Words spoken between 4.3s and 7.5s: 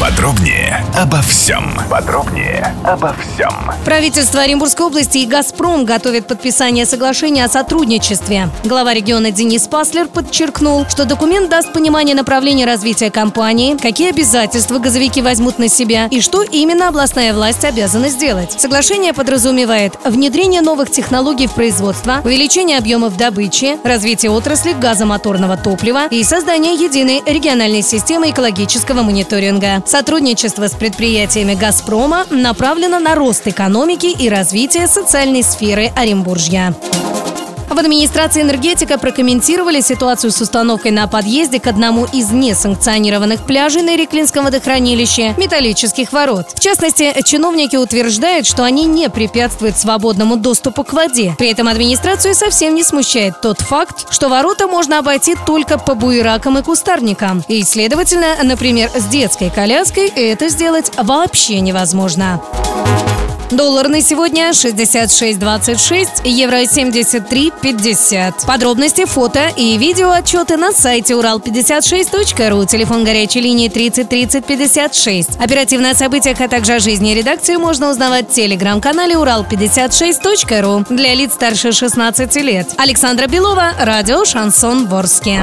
Оренбургской области и «Газпром» готовят подписание соглашения о